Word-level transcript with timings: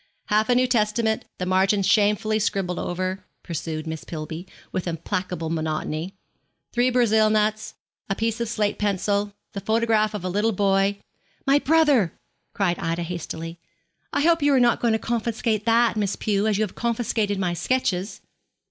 'Half 0.29 0.49
a 0.49 0.55
New 0.55 0.65
Testament 0.65 1.25
the 1.37 1.45
margins 1.45 1.85
shamefully 1.85 2.39
scribbled 2.39 2.79
over,' 2.79 3.23
pursued 3.43 3.85
Miss 3.85 4.03
Pillby, 4.03 4.47
with 4.71 4.87
implacable 4.87 5.51
monotony. 5.51 6.15
'Three 6.73 6.89
Brazil 6.89 7.29
nuts. 7.29 7.75
A 8.09 8.15
piece 8.15 8.41
of 8.41 8.49
slate 8.49 8.79
pencil. 8.79 9.31
The 9.53 9.61
photograph 9.61 10.15
of 10.15 10.23
a 10.25 10.27
little 10.27 10.53
boy' 10.53 10.97
'My 11.45 11.59
brother,' 11.59 12.13
cried 12.55 12.79
Ida 12.79 13.03
hastily. 13.03 13.59
'I 14.11 14.21
hope 14.21 14.41
you 14.41 14.51
are 14.55 14.59
not 14.59 14.79
going 14.81 14.93
to 14.93 14.97
confiscate 14.97 15.65
that, 15.67 15.95
Miss 15.95 16.15
Pew, 16.15 16.47
as 16.47 16.57
you 16.57 16.63
have 16.63 16.73
confiscated 16.73 17.37
my 17.37 17.53
sketches.' 17.53 18.21